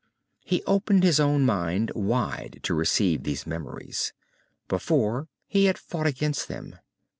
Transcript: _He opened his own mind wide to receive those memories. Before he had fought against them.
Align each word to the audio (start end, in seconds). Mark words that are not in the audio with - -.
_He 0.43 0.63
opened 0.63 1.03
his 1.03 1.19
own 1.19 1.45
mind 1.45 1.91
wide 1.93 2.59
to 2.63 2.73
receive 2.73 3.21
those 3.21 3.45
memories. 3.45 4.13
Before 4.67 5.27
he 5.47 5.65
had 5.65 5.77
fought 5.77 6.07
against 6.07 6.47
them. 6.47 6.79